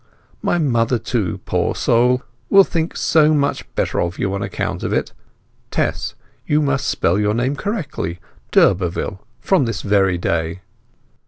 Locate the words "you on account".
4.17-4.81